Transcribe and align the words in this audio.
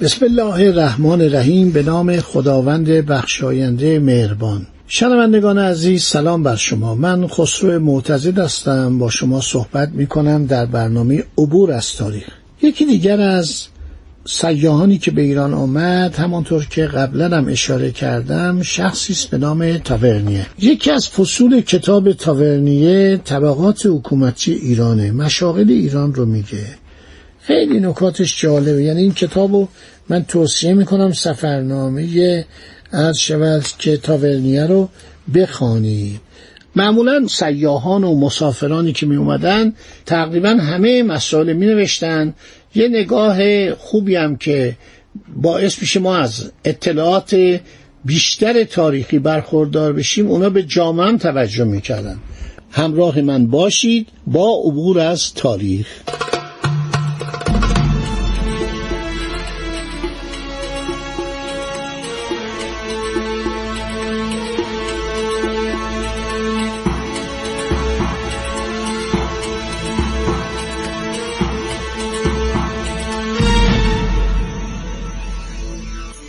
بسم 0.00 0.24
الله 0.24 0.66
الرحمن 0.66 1.20
الرحیم 1.20 1.70
به 1.70 1.82
نام 1.82 2.16
خداوند 2.20 2.88
بخشاینده 2.88 3.98
مهربان 3.98 4.66
شنوندگان 4.88 5.58
عزیز 5.58 6.02
سلام 6.02 6.42
بر 6.42 6.56
شما 6.56 6.94
من 6.94 7.26
خسرو 7.26 7.80
معتزد 7.80 8.38
هستم 8.38 8.98
با 8.98 9.10
شما 9.10 9.40
صحبت 9.40 9.88
می 9.88 10.06
کنم 10.06 10.46
در 10.46 10.66
برنامه 10.66 11.24
عبور 11.38 11.72
از 11.72 11.96
تاریخ 11.96 12.28
یکی 12.62 12.86
دیگر 12.86 13.20
از 13.20 13.66
سیاهانی 14.26 14.98
که 14.98 15.10
به 15.10 15.22
ایران 15.22 15.54
آمد 15.54 16.14
همانطور 16.14 16.66
که 16.70 16.86
قبلا 16.86 17.36
هم 17.36 17.48
اشاره 17.48 17.90
کردم 17.90 18.62
شخصی 18.62 19.12
است 19.12 19.30
به 19.30 19.38
نام 19.38 19.78
تاورنیه 19.78 20.46
یکی 20.58 20.90
از 20.90 21.08
فصول 21.08 21.60
کتاب 21.60 22.12
تاورنیه 22.12 23.16
طبقات 23.16 23.86
حکومتی 23.86 24.52
ایرانه 24.52 25.12
مشاغل 25.12 25.70
ایران 25.70 26.14
رو 26.14 26.26
میگه 26.26 26.66
خیلی 27.48 27.80
نکاتش 27.80 28.40
جالبه. 28.40 28.82
یعنی 28.82 29.02
این 29.02 29.14
کتاب 29.14 29.52
رو 29.52 29.68
من 30.08 30.24
توصیه 30.24 30.74
می‌کنم 30.74 31.12
سفرنامه 31.12 32.44
عرض 32.92 33.18
شود 33.18 33.64
که 33.78 33.96
تاورنیه 33.96 34.66
رو 34.66 34.88
بخوانید. 35.34 36.20
معمولا 36.76 37.26
سیاهان 37.26 38.04
و 38.04 38.14
مسافرانی 38.14 38.92
که 38.92 39.06
می 39.06 39.16
اومدن 39.16 39.72
تقریبا 40.06 40.48
همه 40.48 41.02
مسائل 41.02 41.52
می 41.52 41.66
نوشتن 41.66 42.34
یه 42.74 42.88
نگاه 42.88 43.70
خوبی 43.74 44.16
هم 44.16 44.36
که 44.36 44.76
باعث 45.36 45.80
میشه 45.80 46.00
ما 46.00 46.16
از 46.16 46.50
اطلاعات 46.64 47.60
بیشتر 48.04 48.64
تاریخی 48.64 49.18
برخوردار 49.18 49.92
بشیم 49.92 50.26
اونا 50.26 50.50
به 50.50 50.62
جامعه 50.62 51.06
هم 51.06 51.18
توجه 51.18 51.64
می‌کردن. 51.64 52.18
همراه 52.70 53.20
من 53.20 53.46
باشید 53.46 54.08
با 54.26 54.62
عبور 54.64 55.00
از 55.00 55.34
تاریخ. 55.34 55.86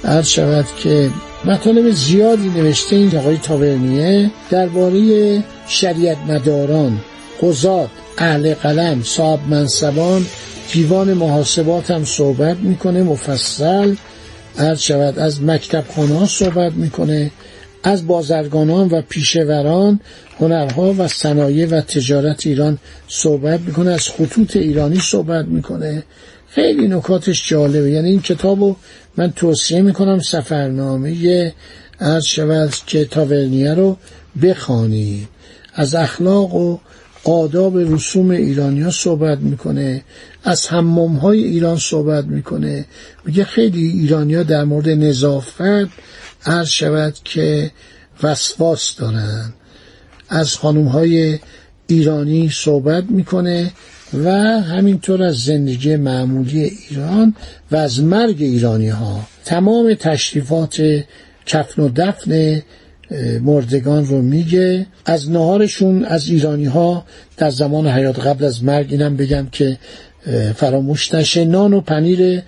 عرض 0.10 0.28
شود 0.28 0.66
که 0.84 1.10
مطالب 1.46 1.92
زیادی 1.92 2.50
نوشته 2.50 2.96
این 2.96 3.18
آقای 3.18 3.38
تاورنیه 3.38 4.32
درباره 4.50 5.44
شریعت 5.68 6.18
مداران 6.28 7.00
قضات 7.42 7.90
اهل 8.18 8.54
قلم 8.54 9.04
صاحب 9.04 9.40
منصبان 9.50 10.26
دیوان 10.74 11.14
محاسبات 11.14 11.92
هم 11.92 12.06
صحبت 12.06 12.58
می‌کنه 12.58 13.04
مفصل 13.04 13.96
عرض 14.58 14.80
شود. 14.80 15.20
از 15.20 15.44
مکتب 15.44 15.84
خانه 15.96 16.26
صحبت 16.26 16.74
می‌کنه 16.74 17.32
از 17.84 18.08
بازرگانان 18.08 18.88
و 18.88 19.02
پیشوران 19.10 20.00
هنرها 20.40 20.96
و 20.98 21.08
صنایع 21.08 21.68
و 21.68 21.82
تجارت 21.82 22.48
ایران 22.48 22.78
صحبت 23.08 23.60
می‌کنه 23.60 23.92
از 23.92 24.10
خطوط 24.10 24.56
ایرانی 24.56 25.00
صحبت 25.00 25.46
می‌کنه. 25.46 26.04
خیلی 26.50 26.88
نکاتش 26.88 27.50
جالبه. 27.50 27.92
یعنی 27.92 28.10
این 28.10 28.22
کتابو 28.22 28.76
من 29.18 29.32
توصیه 29.32 29.82
می‌کنم 29.82 30.20
سفرنامه 30.20 31.54
عرض 32.00 32.26
شود 32.26 32.74
که 32.86 33.06
تاورنیه 33.06 33.74
رو 33.74 33.98
بخوانید. 34.42 35.28
از 35.74 35.96
اخلاق 35.96 36.56
و 36.56 36.78
آداب 37.24 37.78
رسوم 37.78 38.30
ایرانیا 38.30 38.92
صحبت 38.92 39.38
می‌کنه. 39.38 40.04
از 40.44 40.68
حمام 40.68 41.16
های 41.16 41.44
ایران 41.44 41.78
صحبت 41.78 42.26
می‌کنه. 42.26 42.86
میگه 43.26 43.44
خیلی 43.44 43.88
ایرانیا 43.88 44.44
در 44.44 44.64
مورد 44.64 44.90
نظافت 44.90 45.90
عرض 46.46 46.68
شود 46.68 47.14
که 47.24 47.72
وسواس 48.24 48.96
دارن. 48.96 49.54
از 50.30 50.56
خانوم 50.56 50.88
های 50.88 51.40
ایرانی 51.88 52.50
صحبت 52.54 53.04
می‌کنه. 53.10 53.72
و 54.14 54.32
همینطور 54.62 55.24
از 55.24 55.44
زندگی 55.44 55.96
معمولی 55.96 56.72
ایران 56.90 57.36
و 57.72 57.76
از 57.76 58.04
مرگ 58.04 58.36
ایرانی 58.40 58.90
ها 58.90 59.20
تمام 59.46 59.94
تشریفات 59.94 61.04
کفن 61.46 61.82
و 61.82 61.90
دفن 61.90 62.62
مردگان 63.42 64.06
رو 64.06 64.22
میگه. 64.22 64.86
از 65.06 65.32
نهارشون 65.32 66.06
از 66.06 66.30
ایرانی 66.30 66.66
ها 66.66 67.06
در 67.38 67.50
زمان 67.50 67.88
حیات 67.88 68.20
قبل 68.20 68.46
از 68.46 68.64
مرگ 68.64 68.88
اینم 68.92 69.18
بگم 69.18 69.48
که 69.52 69.78
فراموش 70.56 71.14
نشه. 71.14 71.46
نان 71.46 71.74
و 71.74 71.82
پنیر 71.82 72.42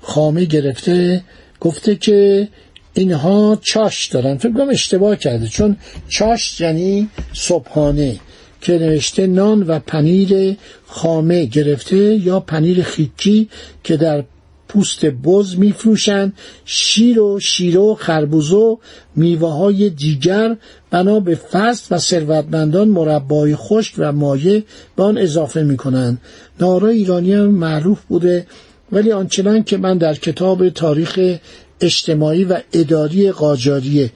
خامه 0.00 0.44
گرفته. 0.44 1.22
گفته 1.60 1.96
که 1.96 2.48
اینها 2.94 3.58
چاش 3.62 4.06
دارن. 4.06 4.36
فکر 4.36 4.52
کنم 4.52 4.68
اشتباه 4.68 5.16
کرده 5.16 5.46
چون 5.46 5.76
چاش 6.08 6.60
یعنی 6.60 7.08
صبحانه. 7.32 8.16
که 8.64 8.78
نوشته 8.78 9.26
نان 9.26 9.62
و 9.62 9.78
پنیر 9.78 10.56
خامه 10.86 11.44
گرفته 11.44 11.96
یا 11.96 12.40
پنیر 12.40 12.82
خیکی 12.82 13.48
که 13.84 13.96
در 13.96 14.24
پوست 14.68 15.06
بز 15.06 15.58
میفروشند. 15.58 16.32
شیر 16.64 17.20
و 17.20 17.40
شیره 17.40 17.80
و 17.80 17.94
خربوزه 17.94 18.56
و 18.56 18.76
میوه 19.16 19.52
های 19.52 19.90
دیگر 19.90 20.56
بنا 20.90 21.20
به 21.20 21.34
فصل 21.34 21.94
و 21.94 21.98
ثروتمندان 21.98 22.88
مربای 22.88 23.56
خشک 23.56 23.94
و 23.98 24.12
مایه 24.12 24.64
به 24.96 25.02
آن 25.02 25.18
اضافه 25.18 25.62
می‌کنند. 25.62 26.18
نارا 26.60 26.88
ایرانی 26.88 27.32
هم 27.32 27.46
معروف 27.46 28.00
بوده 28.08 28.46
ولی 28.92 29.12
آنچنان 29.12 29.62
که 29.62 29.76
من 29.76 29.98
در 29.98 30.14
کتاب 30.14 30.68
تاریخ 30.68 31.38
اجتماعی 31.80 32.44
و 32.44 32.60
اداری 32.72 33.30
قاجاریه 33.30 34.10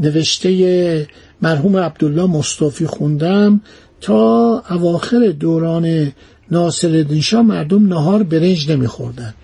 نوشته 0.00 1.08
مرحوم 1.42 1.76
عبدالله 1.76 2.26
مصطفی 2.26 2.86
خوندم. 2.86 3.60
تا 4.02 4.62
اواخر 4.70 5.34
دوران 5.40 6.12
ناصر 6.50 7.20
شاه 7.20 7.42
مردم 7.42 7.86
نهار 7.86 8.22
برنج 8.22 8.70
نمیخوردن. 8.70 9.34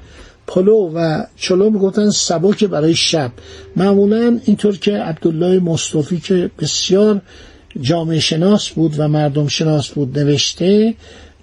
پلو 0.47 0.91
و 0.95 1.25
چلو 1.37 1.71
می‌گفتن 1.71 2.11
سبک 2.11 2.65
برای 2.65 2.95
شب. 2.95 3.33
معمولا 3.77 4.39
اینطور 4.45 4.77
که 4.77 4.93
عبدالله 4.93 5.61
مصطفی 5.61 6.21
که 6.21 6.51
بسیار 6.59 7.21
جامعه 7.81 8.21
شناس 8.21 8.69
بود 8.69 8.95
و 8.99 9.09
مردم 9.09 9.49
شناس 9.49 9.89
بود 9.89 10.19
نوشته 10.19 10.95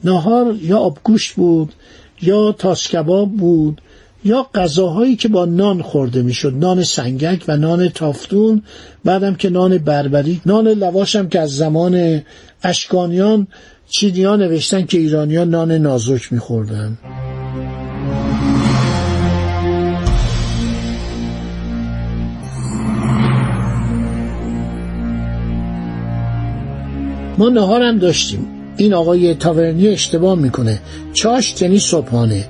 نهار 0.04 0.56
یا 0.62 0.78
آبگوشت 0.78 1.34
بود 1.34 1.74
یا 2.22 2.52
تاسکباب 2.52 3.32
بود 3.32 3.82
یا 4.26 4.48
غذاهایی 4.56 5.16
که 5.16 5.28
با 5.28 5.46
نان 5.46 5.82
خورده 5.82 6.22
می‌شد. 6.22 6.54
نان 6.56 6.84
سنگک 6.84 7.46
و 7.48 7.58
نان 7.58 7.90
تافتون 7.90 8.62
بعدم 9.04 9.36
که 9.36 9.50
نان 9.50 9.78
بربری. 9.78 10.42
نان 10.46 10.68
لواش 10.68 11.16
هم 11.16 11.30
که 11.30 11.40
از 11.40 11.56
زمان 11.56 12.22
اشکانیان 12.64 13.48
چینیان 13.90 14.42
نوشتن 14.42 14.86
که 14.86 14.98
ایرانیان 14.98 15.50
نان 15.50 15.72
نازک 15.72 16.34
میخوردن. 16.34 16.98
ما 27.38 27.50
نهار 27.50 27.82
هم 27.82 27.98
داشتیم. 27.98 28.48
این 28.78 28.94
آقای 28.94 29.34
تاورنی 29.34 29.88
اشتباه 29.88 30.36
می‌کنه. 30.36 30.80
چاش 31.14 31.62
یعنی 31.62 31.80
صبحانه. 31.80 32.46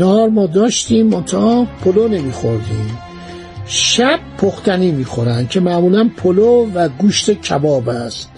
نهار 0.00 0.28
ما 0.28 0.46
داشتیم 0.46 1.06
منتها 1.06 1.66
پلو 1.84 2.08
نمیخوردیم. 2.08 2.98
شب 3.66 4.20
پختنی 4.38 4.90
می‌خورن 4.90 5.46
که 5.46 5.60
معمولا 5.60 6.10
پلو 6.16 6.70
و 6.74 6.88
گوشت 6.88 7.30
کباب 7.30 7.88
است. 7.88 8.28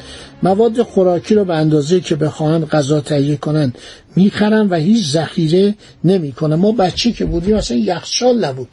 مواد 0.43 0.83
خوراکی 0.83 1.35
رو 1.35 1.45
به 1.45 1.55
اندازه 1.55 2.01
که 2.01 2.17
بخواهند 2.17 2.69
غذا 2.69 3.01
تهیه 3.01 3.37
کنن 3.37 3.73
می‌خرن 4.17 4.69
و 4.69 4.75
هیچ 4.75 5.07
ذخیره 5.07 5.75
نمی‌کنن. 6.05 6.55
ما 6.55 6.73
بچه 6.73 7.13
که 7.13 7.25
بودیم 7.25 7.57
اصلا 7.57 7.77
یخچال 7.77 8.45
نبود. 8.45 8.69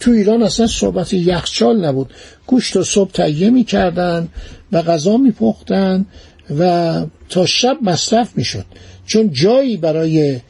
تو 0.00 0.10
ایران 0.10 0.42
اصلا 0.42 0.66
صحبت 0.66 1.12
یخچال 1.12 1.84
نبود. 1.84 2.10
گوشت 2.46 2.76
و 2.76 2.82
صبح 2.84 3.10
تهیه 3.10 3.50
می‌کردن 3.50 4.28
و 4.72 4.82
غذا 4.82 5.16
میپختن 5.16 6.06
و 6.58 7.02
تا 7.28 7.46
شب 7.46 7.76
مصرف 7.82 8.36
می‌شد. 8.36 8.64
چون 9.06 9.30
جایی 9.32 9.76
برای 9.76 10.40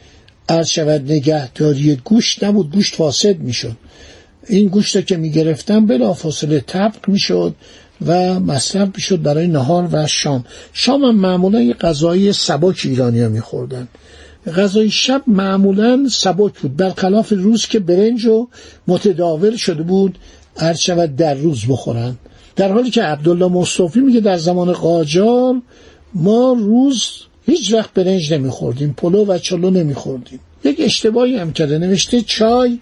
عرض 0.48 0.68
شود 0.68 1.12
نگهداری 1.12 1.96
گوشت 2.04 2.44
نبود 2.44 2.72
گوشت 2.72 2.94
فاسد 2.94 3.38
می‌شد. 3.38 3.76
این 4.48 4.68
گوشت 4.68 5.06
که 5.06 5.16
می‌گرفتن 5.16 5.86
بلا 5.86 6.12
فاصله 6.12 6.60
طبق 6.60 7.08
می‌شد 7.08 7.54
و 8.06 8.40
مصرف 8.40 8.88
می‌شد 8.94 9.22
برای 9.22 9.46
نهار 9.46 9.88
و 9.92 10.06
شام. 10.06 10.44
شام 10.72 11.04
هم 11.04 11.14
معمولا 11.14 11.60
یه 11.60 11.74
غذای 11.74 12.32
سبک 12.32 12.80
ایرانی 12.84 13.20
ها 13.20 13.28
میخوردن. 13.28 13.88
غذای 14.56 14.90
شب 14.90 15.22
معمولا 15.26 16.08
سبک 16.10 16.58
بود. 16.58 16.76
برخلاف 16.76 17.32
روز 17.36 17.66
که 17.66 17.78
برنج 17.78 18.26
و 18.26 18.48
متداول 18.88 19.56
شده 19.56 19.82
بود 19.82 20.18
هر 20.56 20.74
شود 20.74 21.16
در 21.16 21.34
روز 21.34 21.66
بخورن. 21.66 22.16
در 22.56 22.72
حالی 22.72 22.90
که 22.90 23.02
عبدالله 23.02 23.46
مصطفی 23.48 24.00
میگه 24.00 24.20
در 24.20 24.36
زمان 24.36 24.72
قاجار 24.72 25.62
ما 26.14 26.56
روز 26.58 27.10
هیچ 27.46 27.74
وقت 27.74 27.94
برنج 27.94 28.32
نمیخوردیم 28.32 28.94
پلو 28.96 29.24
و 29.24 29.38
چلو 29.38 29.70
نمیخوردیم. 29.70 30.40
یک 30.64 30.76
اشتباهی 30.80 31.36
هم 31.36 31.52
کرده 31.52 31.78
نوشته 31.78 32.22
چای 32.22 32.78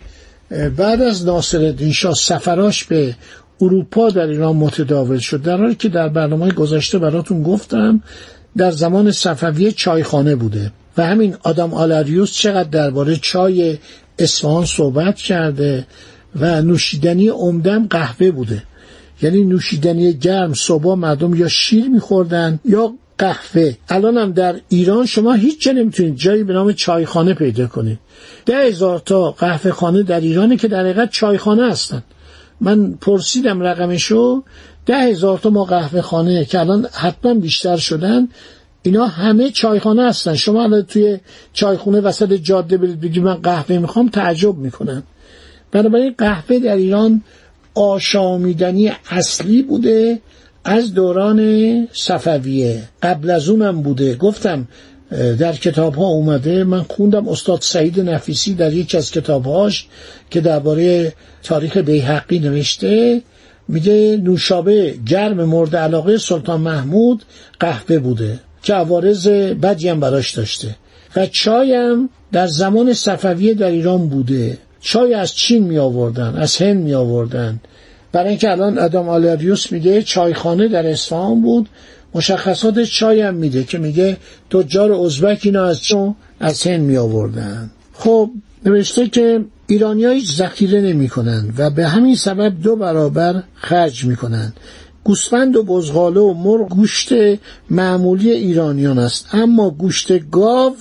بعد 0.76 1.02
از 1.02 1.26
ناصرالدین 1.26 1.92
شاه 1.92 2.14
سفراش 2.14 2.84
به 2.84 3.14
اروپا 3.60 4.10
در 4.10 4.26
ایران 4.26 4.56
متداول 4.56 5.18
شد 5.18 5.42
در 5.42 5.56
حالی 5.56 5.74
که 5.74 5.88
در 5.88 6.08
برنامه 6.08 6.52
گذشته 6.52 6.98
براتون 6.98 7.42
گفتم 7.42 8.02
در 8.56 8.70
زمان 8.70 9.12
صفویه 9.12 9.72
چایخانه 9.72 10.36
بوده. 10.36 10.72
و 10.96 11.06
همین 11.06 11.36
آدم 11.42 11.74
آلاریوس 11.74 12.32
چقدر 12.32 12.68
درباره 12.68 13.16
چای 13.16 13.78
اصفهان 14.18 14.64
صحبت 14.64 15.16
کرده 15.16 15.86
و 16.40 16.62
نوشیدنی 16.62 17.28
عمدم 17.28 17.86
قهوه 17.86 18.30
بوده. 18.30 18.62
یعنی 19.22 19.44
نوشیدنی 19.44 20.12
گرم 20.12 20.54
صبح 20.54 20.94
مردم 20.94 21.34
یا 21.34 21.48
شیر 21.48 21.88
میخوردن 21.88 22.60
یا 22.64 22.92
قهوه. 23.20 23.74
هم 23.88 24.32
در 24.32 24.60
ایران 24.68 25.06
شما 25.06 25.32
هیچ 25.32 25.62
جا 25.62 25.72
نمی‌تونید 25.72 26.16
جایی 26.16 26.44
به 26.44 26.52
نام 26.52 26.72
چایخانه 26.72 27.34
پیدا 27.34 27.66
کنید. 27.66 27.98
ده 28.46 28.56
هزار 28.56 28.98
تا 28.98 29.30
قهوه 29.30 29.70
خانه 29.70 30.02
در 30.02 30.20
ایرانه 30.20 30.56
که 30.56 30.68
در 30.68 30.80
حقیقت 30.80 31.10
چایخانه 31.10 31.70
هستن. 31.70 32.02
من 32.60 32.92
پرسیدم 32.92 33.62
رقمشو 33.62 34.42
ده 34.86 34.96
هزار 34.96 35.38
تا 35.38 35.50
ما 35.50 35.64
قهوه 35.64 36.00
خانه 36.00 36.44
که 36.44 36.60
الان 36.60 36.86
حتما 36.92 37.34
بیشتر 37.34 37.76
شدن 37.76 38.28
اینا 38.82 39.06
همه 39.06 39.50
چایخانه 39.50 40.08
هستن. 40.08 40.34
شما 40.34 40.62
الان 40.62 40.82
توی 40.82 41.18
چایخونه 41.52 42.00
وسط 42.00 42.32
جاده 42.32 42.76
برید 42.76 43.00
بگید 43.00 43.22
من 43.22 43.34
قهوه 43.34 43.78
می‌خوام 43.78 44.08
تعجب 44.08 44.56
می‌کنن. 44.56 45.02
بنابراین 45.72 46.14
قهوه 46.18 46.58
در 46.58 46.76
ایران 46.76 47.22
آشامیدنی 47.74 48.92
اصلی 49.10 49.62
بوده. 49.62 50.20
از 50.64 50.94
دوران 50.94 51.88
صفویه 51.92 52.82
قبل 53.02 53.30
از 53.30 53.48
اونم 53.48 53.82
بوده. 53.82 54.14
گفتم 54.14 54.68
در 55.38 55.52
کتاب 55.52 55.94
ها 55.94 56.06
اومده. 56.06 56.64
من 56.64 56.82
خوندم 56.82 57.28
استاد 57.28 57.60
سعید 57.60 58.00
نفیسی 58.00 58.54
در 58.54 58.72
یکی 58.72 58.96
از 58.96 59.10
کتابهاش 59.10 59.86
که 60.30 60.40
درباره 60.40 61.12
تاریخ 61.42 61.76
بیحقی 61.76 62.38
نوشته 62.38 63.22
میگه 63.68 64.20
نوشابه 64.22 64.94
گرم 65.06 65.44
مورد 65.44 65.76
علاقه 65.76 66.18
سلطان 66.18 66.60
محمود 66.60 67.22
قهوه 67.60 67.98
بوده 67.98 68.40
که 68.62 68.74
عوارض 68.74 69.28
بدی 69.28 69.88
هم 69.88 70.00
براش 70.00 70.34
داشته. 70.34 70.76
و 71.16 71.26
چایم 71.26 72.10
در 72.32 72.46
زمان 72.46 72.92
صفویه 72.92 73.54
در 73.54 73.70
ایران 73.70 74.08
بوده. 74.08 74.58
چای 74.80 75.14
از 75.14 75.34
چین 75.34 75.62
می 75.62 75.78
آوردن 75.78 76.34
از 76.36 76.56
هند 76.56 76.82
می 76.82 76.94
آوردن 76.94 77.60
برای 78.12 78.28
اینکه 78.28 78.50
الان 78.50 78.78
ادم 78.78 79.08
آلاریوس 79.08 79.72
میگه 79.72 80.02
چایخانه 80.02 80.68
در 80.68 80.86
اصفهان 80.86 81.42
بود 81.42 81.68
مشخصات 82.14 82.82
چای 82.82 83.20
هم 83.20 83.34
میده 83.34 83.64
که 83.64 83.78
میگه 83.78 84.16
تجار 84.50 84.92
ازبک 84.92 85.40
اینا 85.42 85.64
از 85.64 85.82
چون 85.82 86.14
از 86.40 86.62
هند 86.62 86.80
می 86.80 86.96
آوردن 86.96 87.70
خب 87.92 88.30
نوشته 88.66 89.08
که 89.08 89.44
ایرانی 89.66 90.06
هیچ 90.06 90.32
ذخیره 90.32 90.80
نمی 90.80 91.08
کنن 91.08 91.52
و 91.58 91.70
به 91.70 91.88
همین 91.88 92.16
سبب 92.16 92.62
دو 92.62 92.76
برابر 92.76 93.42
خرج 93.54 94.04
می 94.04 94.16
کنن 94.16 94.52
گوسفند 95.04 95.56
و 95.56 95.62
بزغاله 95.62 96.20
و 96.20 96.34
مرغ 96.34 96.68
گوشت 96.68 97.12
معمولی 97.70 98.30
ایرانیان 98.30 98.98
است 98.98 99.28
اما 99.32 99.70
گوشت 99.70 100.30
گاو 100.30 100.76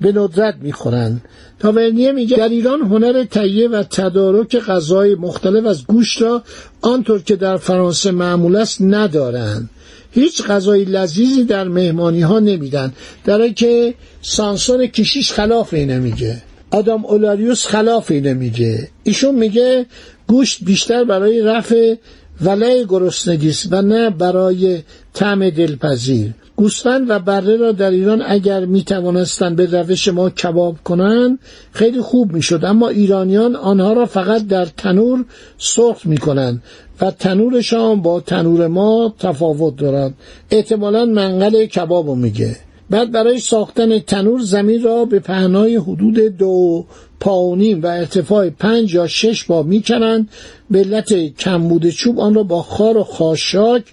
به 0.00 0.12
ندرت 0.12 0.54
می‌خورند 0.60 1.22
تاورنیه 1.58 2.12
میگه 2.12 2.36
در 2.36 2.48
ایران 2.48 2.80
هنر 2.80 3.24
تهیه 3.24 3.68
و 3.68 3.82
تدارک 3.82 4.56
غذای 4.56 5.14
مختلف 5.14 5.66
از 5.66 5.86
گوشت 5.86 6.22
را 6.22 6.42
آنطور 6.82 7.22
که 7.22 7.36
در 7.36 7.56
فرانسه 7.56 8.10
معمول 8.10 8.56
است 8.56 8.82
ندارند 8.82 9.70
هیچ 10.16 10.42
غذای 10.42 10.84
لذیذی 10.84 11.44
در 11.44 11.68
مهمانی 11.68 12.20
ها 12.20 12.38
نمیدن. 12.38 12.92
در 13.24 13.48
که 13.48 13.94
سانسون 14.22 14.86
کشیش 14.86 15.32
خلاف 15.32 15.74
اینه 15.74 15.98
میگه 15.98 16.42
آدم 16.70 17.04
اولاریوس 17.04 17.66
خلاف 17.66 18.10
اینه 18.10 18.34
میگه 18.34 18.88
ایشون 19.02 19.34
میگه 19.34 19.86
گوشت 20.26 20.64
بیشتر 20.64 21.04
برای 21.04 21.40
رفع 21.40 21.94
ولای 22.40 22.86
گرسنگی 22.88 23.52
و 23.70 23.82
نه 23.82 24.10
برای 24.10 24.82
طعم 25.14 25.50
دلپذیر. 25.50 26.34
گوسفند 26.56 27.10
و 27.10 27.18
بره 27.18 27.56
را 27.56 27.72
در 27.72 27.90
ایران 27.90 28.22
اگر 28.26 28.64
می 28.64 28.84
توانستند 28.84 29.56
به 29.56 29.66
روش 29.66 30.08
ما 30.08 30.30
کباب 30.30 30.76
کنند 30.84 31.38
خیلی 31.72 32.00
خوب 32.00 32.32
می 32.32 32.42
شد 32.42 32.64
اما 32.64 32.88
ایرانیان 32.88 33.56
آنها 33.56 33.92
را 33.92 34.06
فقط 34.06 34.46
در 34.46 34.64
تنور 34.64 35.24
سرخ 35.58 36.06
می 36.06 36.18
کنند 36.18 36.62
و 37.00 37.10
تنورشان 37.10 38.02
با 38.02 38.20
تنور 38.20 38.66
ما 38.66 39.14
تفاوت 39.18 39.76
دارد. 39.76 40.14
احتمالا 40.50 41.04
منقل 41.04 41.66
کباب 41.66 42.08
میگه. 42.16 42.56
بعد 42.90 43.12
برای 43.12 43.38
ساختن 43.38 43.98
تنور 43.98 44.40
زمین 44.40 44.82
را 44.82 45.04
به 45.04 45.18
پهنای 45.18 45.76
حدود 45.76 46.18
دو 46.18 46.84
پاونیم 47.20 47.82
و 47.82 47.86
ارتفاع 47.86 48.50
پنج 48.50 48.94
یا 48.94 49.06
شش 49.06 49.44
با 49.44 49.62
می‌کنند. 49.62 50.28
به 50.70 50.78
علت 50.78 51.14
کمبود 51.14 51.90
چوب 51.90 52.20
آن 52.20 52.34
را 52.34 52.42
با 52.42 52.62
خار 52.62 52.96
و 52.96 53.04
خاشاک 53.04 53.84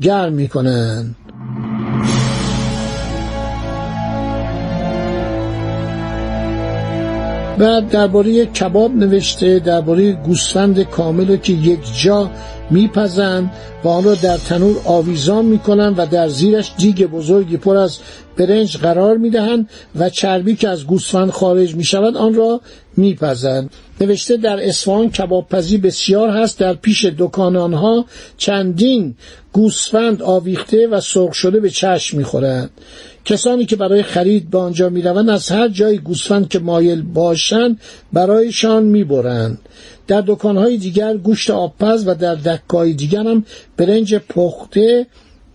گرم 0.00 0.32
می‌کنند. 0.32 1.16
بعد 7.62 7.88
درباره 7.88 8.46
کباب 8.46 8.96
نوشته 8.96 9.58
درباره 9.58 10.12
گوسفند 10.12 10.82
کامل 10.82 11.36
که 11.36 11.52
یک 11.52 11.80
جا 12.02 12.30
میپزند 12.72 13.50
و 13.84 13.88
آن 13.88 14.04
را 14.04 14.14
در 14.14 14.36
تنور 14.36 14.76
آویزان 14.84 15.44
می‌کنند 15.44 15.94
و 15.98 16.06
در 16.06 16.28
زیرش 16.28 16.72
دیگ 16.78 17.06
بزرگی 17.06 17.56
پر 17.56 17.76
از 17.76 17.98
برنج 18.36 18.76
قرار 18.76 19.16
می‌دهند 19.16 19.70
و 19.96 20.10
چربی 20.10 20.56
که 20.56 20.68
از 20.68 20.86
گوسفند 20.86 21.30
خارج 21.30 21.74
می‌شود 21.74 22.16
آن 22.16 22.34
را 22.34 22.60
میپزند. 22.96 23.70
نوشته 24.00 24.36
در 24.36 24.68
اصفهان 24.68 25.10
کباب 25.10 25.48
پزی 25.48 25.78
بسیار 25.78 26.28
هست. 26.28 26.58
در 26.58 26.74
پیش 26.74 27.04
دکان 27.18 27.56
آنها 27.56 28.04
چندین 28.36 29.14
گوسفند 29.52 30.22
آویخته 30.22 30.86
و 30.86 31.00
سرخ 31.00 31.34
شده 31.34 31.60
به 31.60 31.70
چشم 31.70 32.16
می‌خورند. 32.16 32.70
کسانی 33.24 33.66
که 33.66 33.76
برای 33.76 34.02
خرید 34.02 34.50
به 34.50 34.58
آنجا 34.58 34.88
می‌روند 34.88 35.30
از 35.30 35.48
هر 35.48 35.68
جای 35.68 35.98
گوسفند 35.98 36.48
که 36.48 36.58
مایل 36.58 37.02
باشند 37.02 37.80
برایشان 38.12 38.82
می‌برند. 38.82 39.58
در 40.06 40.24
دکانهای 40.26 40.76
دیگر 40.76 41.16
گوشت 41.16 41.50
آبپز 41.50 42.04
و 42.06 42.14
در 42.14 42.34
دکای 42.34 42.92
دیگر 42.92 43.22
هم 43.22 43.44
برنج 43.76 44.14
پخته 44.14 45.06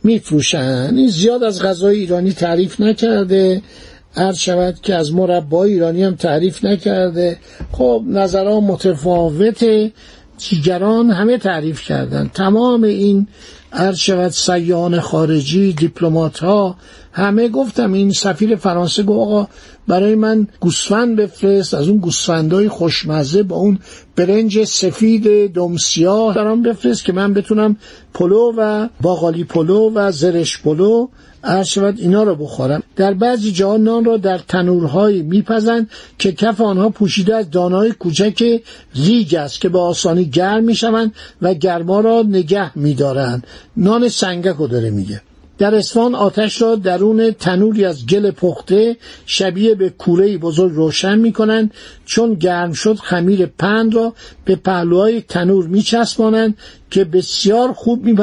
میفروشند 0.04 0.98
این 0.98 1.08
زیاد 1.08 1.44
از 1.44 1.62
غذای 1.62 2.00
ایرانی 2.00 2.34
تعریف 2.34 2.82
نکرده. 2.82 3.62
عرض 4.16 4.38
شود 4.38 4.82
که 4.82 4.96
از 4.96 5.14
مربای 5.14 5.74
ایرانی 5.74 6.04
هم 6.04 6.16
تعریف 6.16 6.66
نکرده. 6.66 7.38
خب 7.72 8.04
نظرها 8.08 8.60
متفاوته. 8.60 9.92
دیگران 10.50 11.10
همه 11.10 11.38
تعریف 11.38 11.82
کردن. 11.82 12.32
تمام 12.34 12.84
این 12.84 13.28
عرض 13.74 13.98
شود 13.98 14.32
سیان 14.32 15.00
خارجی 15.00 15.74
دیپلمات 15.74 16.40
ها 16.40 16.76
همه 17.12 17.48
گفتم 17.48 17.94
این 17.94 18.12
سفیر 18.12 18.56
فرانسه 18.56 19.04
گفت 19.04 19.20
آقا 19.20 19.48
برای 19.88 20.16
من 20.16 20.48
گوسفند 20.60 21.16
بفرست 21.16 21.74
از 21.74 21.88
اون 21.88 21.98
گوسفندای 21.98 22.70
خوشمزه 22.70 23.44
با 23.44 23.56
اون 23.56 23.80
برنج 24.16 24.64
سفید 24.64 25.54
دمسیاه 25.54 26.36
برام 26.36 26.62
بفرست 26.62 27.06
که 27.06 27.14
من 27.14 27.34
بتونم 27.34 27.78
پلو 28.14 28.54
و 28.58 28.88
باقالی 29.02 29.44
پلو 29.44 29.92
و 29.96 30.12
زرشک 30.12 30.62
پلو 30.62 31.08
عرض 31.44 31.68
شود 31.68 32.00
اینا 32.00 32.24
رو 32.24 32.36
بخورم. 32.36 32.84
در 32.96 33.14
بعضی 33.14 33.52
جاها 33.52 33.78
نان 33.78 34.06
را 34.06 34.18
در 34.18 34.38
تنورهایی 34.38 35.22
میپزند 35.22 35.90
که 36.20 36.32
کف 36.32 36.62
آنها 36.62 36.90
پوشیده 36.90 37.36
از 37.36 37.52
دانه‌های 37.52 37.92
کوچک 37.92 38.62
ریگ 38.96 39.36
است 39.36 39.62
که 39.62 39.70
به 39.70 39.80
آسانی 39.80 40.26
گرم 40.26 40.64
می‌شوند 40.64 41.14
و 41.42 41.54
گرما 41.54 42.00
را 42.00 42.24
نگه 42.28 42.78
میدارند. 42.78 43.48
نان 43.78 44.10
سنگک 44.10 44.56
رو 44.56 44.68
داره 44.68 44.90
میگه. 44.90 45.22
در 45.58 45.76
اصفهان 45.76 46.16
آتش 46.16 46.62
را 46.62 46.76
درون 46.76 47.32
تنوری 47.32 47.86
از 47.86 48.06
گل 48.06 48.32
پخته 48.32 48.98
شبیه 49.26 49.76
به 49.76 49.90
کوره 49.90 50.38
بزرگ 50.38 50.74
روشن 50.74 51.20
می 51.20 51.34
کنند 51.34 51.72
چون 52.06 52.34
گرم 52.34 52.74
شد 52.74 52.96
خمیر 52.96 53.46
پند 53.46 53.96
را 53.96 54.14
به 54.46 54.56
پهلوهای 54.56 55.22
تنور 55.22 55.68
می 55.68 55.82
چسبانند 55.82 56.58
که 56.92 57.04
بسیار 57.04 57.74
خوب 57.74 58.06
می 58.06 58.18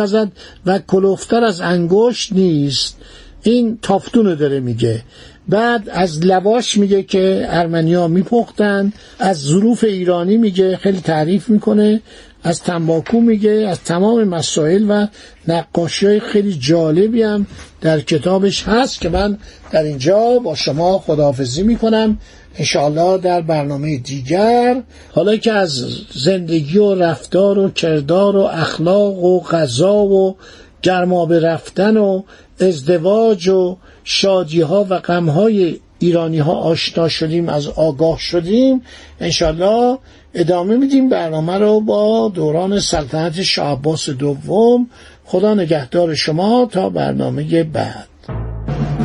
و 0.66 0.78
کلوفتر 0.78 1.44
از 1.44 1.60
انگشت 1.60 2.32
نیست. 2.32 2.96
این 3.42 3.78
تافتون 3.82 4.34
داره 4.34 4.60
میگه. 4.60 5.02
بعد 5.48 5.88
از 5.88 6.26
لواش 6.26 6.76
میگه 6.76 7.02
که 7.02 7.46
ارمنیا 7.48 8.08
میپختن 8.08 8.92
از 9.18 9.40
ظروف 9.40 9.84
ایرانی 9.84 10.36
میگه 10.36 10.76
خیلی 10.76 11.00
تعریف 11.00 11.48
می‌کنه 11.48 12.00
از 12.42 12.62
تنباکو 12.62 13.20
میگه 13.20 13.50
از 13.50 13.80
تمام 13.80 14.24
مسائل 14.24 14.84
و 14.88 15.06
نقاشی 15.48 16.06
های 16.06 16.20
خیلی 16.20 16.54
جالبی 16.54 17.22
هم 17.22 17.46
در 17.80 18.00
کتابش 18.00 18.62
هست 18.62 19.00
که 19.00 19.08
من 19.08 19.38
در 19.70 19.82
اینجا 19.82 20.38
با 20.38 20.54
شما 20.54 20.98
خداحافظی 20.98 21.62
می‌کنم. 21.62 22.18
انشاءالله 22.58 23.18
در 23.18 23.40
برنامه 23.40 23.98
دیگر 23.98 24.82
حالا 25.12 25.36
که 25.36 25.52
از 25.52 25.86
زندگی 26.14 26.78
و 26.78 26.94
رفتار 26.94 27.58
و 27.58 27.70
کردار 27.70 28.36
و 28.36 28.40
اخلاق 28.40 29.24
و 29.24 29.40
غذا 29.40 29.94
و 29.94 30.36
گرمابه 30.84 31.40
رفتن 31.40 31.96
و 31.96 32.22
ازدواج 32.60 33.48
و 33.48 33.76
شادی 34.04 34.60
ها 34.60 34.86
و 34.90 34.98
غم 34.98 35.28
های 35.28 35.80
ایرانی 35.98 36.38
ها 36.38 36.52
آشنا 36.52 37.08
شدیم 37.08 37.48
از 37.48 37.68
آگاه 37.68 38.18
شدیم. 38.18 38.82
انشالله 39.20 39.98
ادامه 40.34 40.76
میدیم 40.76 41.08
برنامه 41.08 41.58
رو 41.58 41.80
با 41.80 42.28
دوران 42.34 42.80
سلطنت 42.80 43.42
شاه 43.42 43.80
دوم. 44.18 44.90
خدا 45.24 45.54
نگهدار 45.54 46.14
شما 46.14 46.68
تا 46.72 46.88
برنامه 46.88 47.64
بعد. 47.64 48.08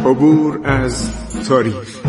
عبور 0.06 0.60
از 0.64 1.10
تاریخ. 1.48 2.09